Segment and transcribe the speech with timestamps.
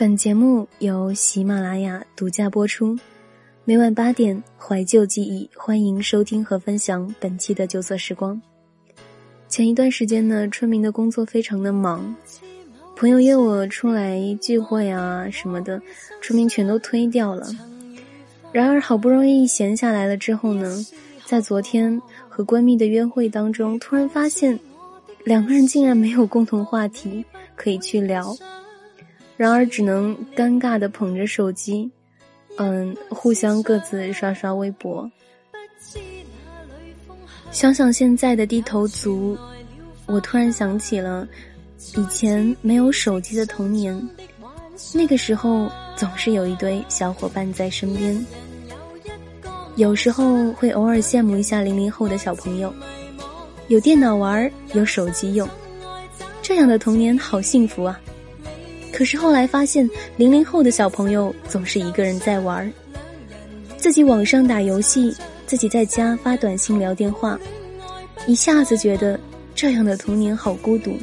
[0.00, 2.98] 本节目由喜马拉雅独家播出，
[3.66, 8.40] 每晚八点怀旧记忆，欢迎收听和分享本期的旧色时光。
[9.46, 12.16] 前一段时间呢，春明的工作非常的忙，
[12.96, 15.78] 朋友约我出来聚会啊什么的，
[16.22, 17.46] 春明全都推掉了。
[18.52, 20.82] 然而好不容易闲下来了之后呢，
[21.26, 24.58] 在昨天和闺蜜的约会当中，突然发现
[25.24, 27.22] 两个人竟然没有共同话题
[27.54, 28.34] 可以去聊。
[29.40, 31.90] 然而，只能尴尬的捧着手机，
[32.58, 35.10] 嗯，互相各自刷刷微博。
[37.50, 39.38] 想想现在的低头族，
[40.04, 41.26] 我突然想起了
[41.96, 43.98] 以前没有手机的童年。
[44.92, 48.22] 那个时候，总是有一堆小伙伴在身边。
[49.76, 52.70] 有时候会偶尔羡慕一下零零后的小朋友，
[53.68, 55.48] 有电脑玩，有手机用，
[56.42, 57.98] 这样的童年好幸福啊！
[59.00, 62.70] 可是后来发现，零零后的小朋友总是一个人在玩
[63.78, 65.16] 自己网上打游戏，
[65.46, 67.40] 自己在家发短信聊电话，
[68.26, 69.18] 一下子觉得
[69.54, 70.98] 这样的童年好孤独。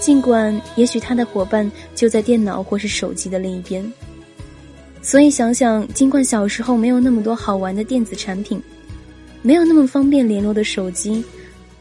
[0.00, 3.92] 尽管也许他的伙伴就在电脑或是手机的另一边，
[5.02, 8.58] 所以想想，尽管小时候没有那么多好玩的电子产品，
[9.42, 11.22] 没有那么方便联络的手机。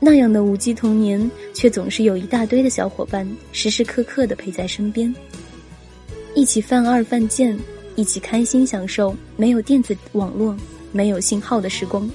[0.08, 5.11] 那样的无机童年，却总是有一大堆的小伙伴时时刻刻的陪在身边，
[6.36, 7.58] 一起犯二犯贱，
[7.95, 10.56] 一起开心享受没有电子网络、
[10.92, 12.08] 没有信号的时光。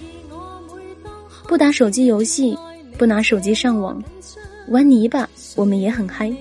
[1.48, 2.56] 不打手机游戏，
[2.96, 4.00] 不拿手机上网，
[4.68, 6.32] 玩泥巴，我们也很嗨。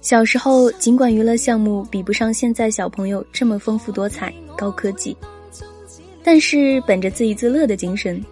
[0.00, 5.16] 小时候，尽管娱乐项目比不上现在小朋友这么丰富多彩、高科技，
[6.22, 8.24] 但是本着自娱自乐的精神。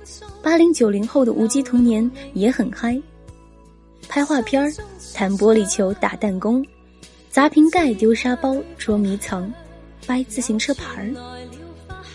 [0.44, 3.00] 八零九零后的无机童年也很嗨，
[4.10, 4.70] 拍画片儿、
[5.14, 6.62] 弹玻璃球、打弹弓、
[7.30, 9.50] 砸瓶盖、丢沙包、捉迷藏、
[10.06, 11.10] 掰自行车牌儿。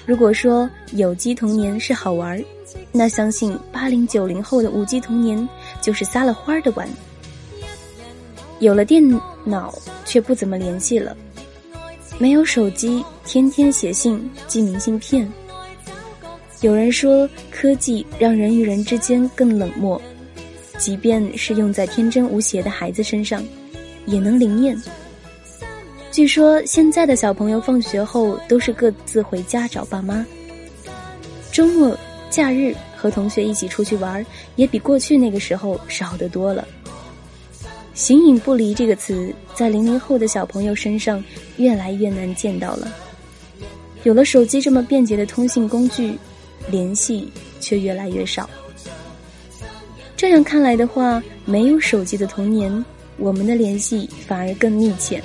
[0.05, 2.45] 如果说有机童年是好玩儿，
[2.91, 5.49] 那相信八零九零后的无机童年
[5.81, 6.87] 就是撒了欢儿的玩。
[8.59, 9.03] 有了电
[9.43, 9.73] 脑，
[10.05, 11.15] 却不怎么联系了；
[12.19, 15.27] 没有手机，天天写信、寄明信片。
[16.61, 20.01] 有人说，科技让人与人之间更冷漠，
[20.77, 23.41] 即便是用在天真无邪的孩子身上，
[24.05, 24.77] 也能灵验。
[26.11, 30.25] 据说现在的小朋友放学后都是各自回家找爸妈，
[31.49, 31.97] 周末、
[32.29, 34.25] 假日和同学一起出去玩，
[34.57, 36.67] 也比过去那个时候少得多了。
[37.93, 41.23] 形影不离这个词，在零零后的小朋友身上
[41.55, 42.93] 越来越难见到了。
[44.03, 46.17] 有了手机这么便捷的通信工具。
[46.69, 48.49] 联系却越来越少。
[50.15, 52.83] 这样看来的话，没有手机的童年，
[53.17, 55.21] 我们的联系反而更密切。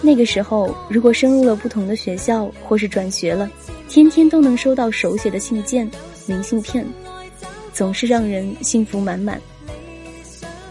[0.00, 3.50] 那个时候，如果升入了不同的学校，或是转学了，
[3.88, 5.90] 天天都能收到手写的信件、
[6.26, 6.86] 明信片，
[7.72, 9.40] 总是让人幸福满满。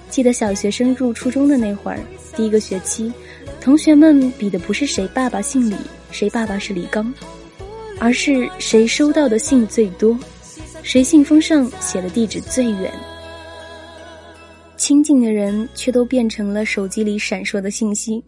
[0.09, 1.99] 记得小学生入初中的那会儿，
[2.35, 3.11] 第一个学期，
[3.59, 5.75] 同学们比的不是谁爸爸姓李，
[6.11, 7.13] 谁爸爸是李刚。
[7.99, 10.17] 而是谁收到的信最多，
[10.83, 12.91] 谁信封上写的地址最远。
[14.77, 18.23] 亲近的人却都变成了手机里闪烁的信息。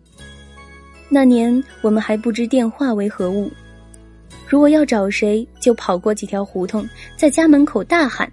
[1.10, 3.52] 那年我们还不知电话为何物，
[4.48, 8.32] 如果要找谁，就跑过几条胡同，在家门口大喊。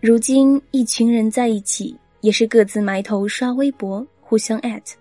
[0.00, 4.96] 如今一群人在一起，也是各自埋头刷微博，互相艾特。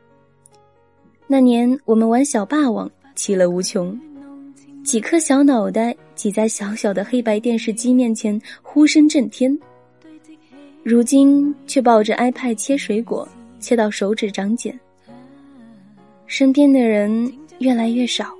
[1.27, 3.99] 那年我们玩小霸王，其乐无穷。
[4.87, 9.55] 几颗小脑袋挤在小小的黑白电视机面前，呼声震天。
[10.81, 13.27] 如今却抱着 iPad 切水果，
[13.59, 14.79] 切到手指长茧。
[16.25, 18.33] 身边的人越来越少，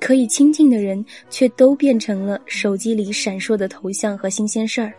[0.00, 4.92] 可以亲近的人却都变成了手机里闪烁的头像和新鲜事儿。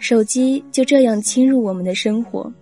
[0.00, 2.52] 手机就这样侵入我们的生活，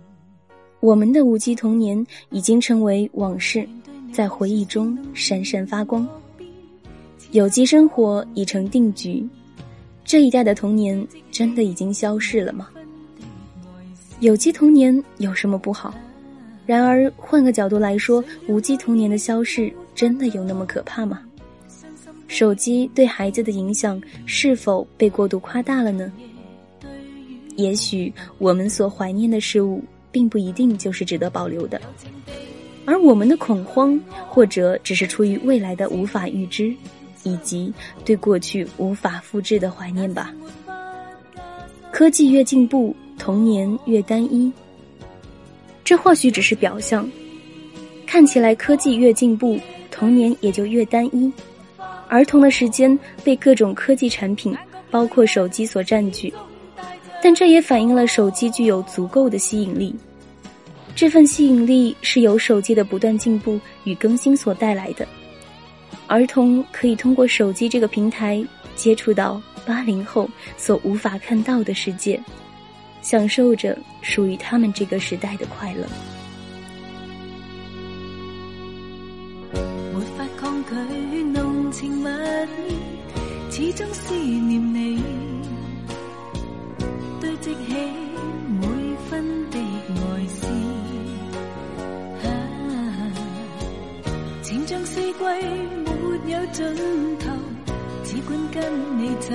[0.81, 3.67] 我们的无机童年已经成为往事，
[4.13, 6.07] 在回忆中闪闪发光。
[7.31, 9.23] 有机生活已成定局，
[10.03, 12.67] 这一代的童年真的已经消逝了吗？
[14.19, 15.93] 有机童年有什么不好？
[16.65, 21.21] 然而换个角度来说，无机童年的消逝真的有那么可怕吗？
[22.27, 26.11] 手机对孩子的影响是否被过度夸大了呢？
[27.57, 31.79] 也许我们所怀念的事物，并不一定就是值得保留的，
[32.85, 36.73] 而我们的恐慌，或者只是出于未来的无法预知。
[37.29, 37.71] 以及
[38.03, 40.33] 对过去无法复制的怀念吧。
[41.91, 44.51] 科技越进步，童年越单一。
[45.83, 47.09] 这或许只是表象，
[48.05, 49.59] 看起来科技越进步，
[49.89, 51.31] 童年也就越单一，
[52.07, 54.55] 儿童的时间被各种科技产品，
[54.91, 56.33] 包括手机所占据。
[57.21, 59.93] 但这也反映了手机具有足够的吸引力。
[60.95, 65.07] 这份吸引力是由手机的不断进步与更新所带来的。
[66.07, 68.43] 儿童可以通过手机这个平台
[68.75, 72.21] 接触到八零后所无法看到的世界，
[73.01, 75.85] 享受着属于他们这个时代的快乐。
[79.93, 82.75] 没法抗拒浓情蜜意，
[83.51, 85.28] 始终思念你。
[96.51, 96.65] 尽
[97.19, 97.29] 头，
[98.03, 98.61] 只管跟
[98.97, 99.29] 你走，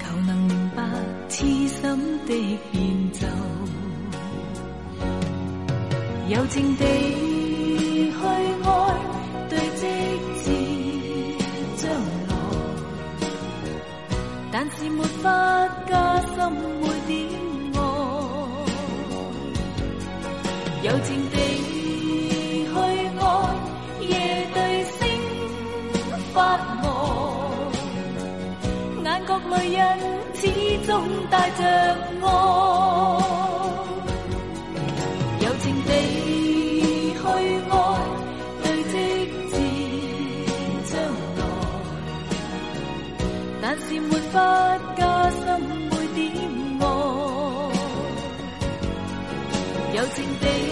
[0.00, 0.82] 求能明白
[1.28, 1.80] 痴心
[2.26, 3.26] 的变奏，
[6.28, 6.84] 柔情地
[7.78, 8.18] 去爱，
[9.48, 9.82] 对直
[10.42, 10.46] 至
[11.76, 11.90] 将
[12.28, 12.32] 来，
[14.52, 15.32] 但是没法。
[20.82, 21.38] 友情地
[29.34, 29.78] 眼角泪印
[30.34, 30.42] 始
[30.86, 30.92] 终
[31.30, 31.62] 带着
[32.22, 32.26] 爱。
[35.40, 35.90] 友情地
[37.12, 37.22] 去
[37.70, 37.72] 爱，
[38.62, 38.92] 对直
[39.50, 39.52] 至
[40.84, 40.92] 将
[41.36, 41.40] 来，
[43.60, 44.38] 但是没法
[44.96, 46.20] 加深每点
[46.80, 46.82] 爱。
[49.94, 50.63] 友情地。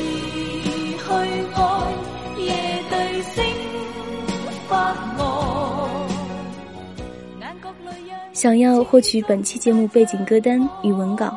[8.42, 11.32] 想要获取本期节目背景歌单与文稿，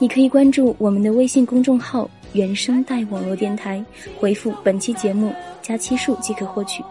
[0.00, 3.80] 你可以关注我们的微信公众号“原声带网络电台”，
[4.18, 6.82] 回复本期节目加期数即可获取。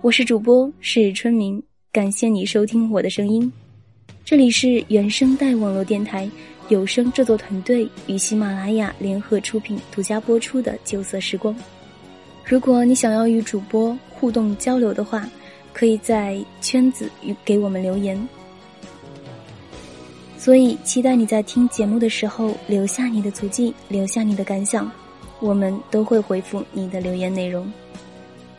[0.00, 1.62] 我是主播是春明，
[1.92, 3.52] 感谢你收听我的声音。
[4.24, 6.26] 这里是原声带网络电台
[6.70, 11.54] 有声制作团队与喜马拉雅联合出品、独家播出的《旧色时光》。
[12.46, 15.28] 如果你想要与主播互动交流的话，
[15.74, 18.18] 可以在圈子与给我们留言。
[20.38, 24.90] 所以，期待你在听节目的时候留下你的足迹，留下你的感想，
[25.40, 27.70] 我们都会回复你的留言内容。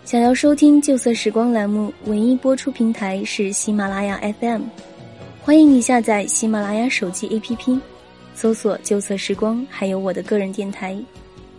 [0.03, 4.63] 想要收听《旧色时光》栏目，唯一播出平台是喜马拉雅 FM，
[5.41, 7.79] 欢迎你下载喜马拉雅手机 APP，
[8.35, 11.01] 搜索“旧色时光”，还有我的个人电台，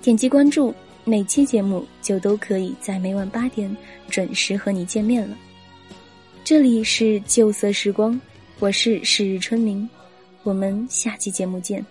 [0.02, 0.74] 点击关注，
[1.04, 3.74] 每期节目就都可以在每晚八点
[4.10, 5.34] 准时和你见面了。
[6.44, 8.12] 这里是《旧色时光》，
[8.58, 9.88] 我是是日春明。
[10.42, 11.84] 我们下期节目见。